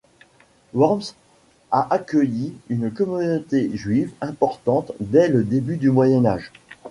Worms 0.73 1.13
a 1.71 1.93
accueilli 1.93 2.55
une 2.69 2.89
communauté 2.91 3.69
juive 3.77 4.11
importante 4.19 4.91
dès 4.99 5.27
le 5.27 5.43
début 5.43 5.77
du 5.77 5.91
Moyen 5.91 6.25
Âge. 6.25 6.51